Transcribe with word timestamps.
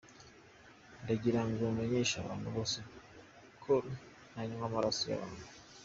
Ndagira 1.01 1.41
ngo 1.49 1.63
menyeshe 1.77 2.15
abantu 2.19 2.47
bose 2.55 2.77
nko 3.57 3.73
ntanywa 4.31 4.63
amaraso 4.69 5.03
y’abantu”. 5.11 5.45